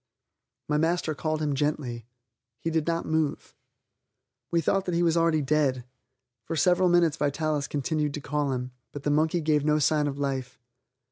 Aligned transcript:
My 0.67 0.79
master 0.79 1.13
called 1.13 1.43
him 1.43 1.53
gently. 1.53 2.07
He 2.59 2.71
did 2.71 2.87
not 2.87 3.05
move. 3.05 3.53
We 4.49 4.59
thought 4.59 4.85
that 4.85 4.95
he 4.95 5.03
was 5.03 5.15
already 5.15 5.43
dead. 5.43 5.85
For 6.43 6.55
several 6.55 6.89
minutes 6.89 7.17
Vitalis 7.17 7.67
continued 7.67 8.15
to 8.15 8.19
call 8.21 8.51
him, 8.51 8.71
but 8.93 9.03
the 9.03 9.11
monkey 9.11 9.41
gave 9.41 9.63
no 9.63 9.77
sign 9.77 10.07
of 10.07 10.17
life. 10.17 10.57